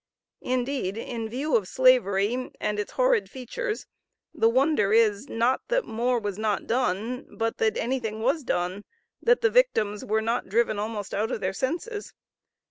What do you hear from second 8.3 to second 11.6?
done, that the victims were not driven almost out of their